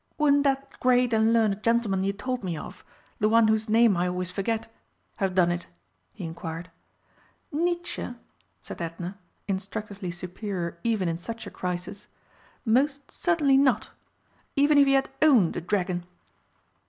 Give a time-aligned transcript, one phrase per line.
[0.17, 2.83] "Wouldn't that great and learned gentleman you told me of
[3.19, 4.67] the one whose name I always forget
[5.17, 5.67] have done it?"
[6.11, 6.71] he inquired.
[7.51, 8.15] "Nietzsche,"
[8.61, 12.07] said Edna, instructively superior even in such a crisis;
[12.65, 13.91] "most certainly not.
[14.55, 16.07] Even if he had owned a dragon!"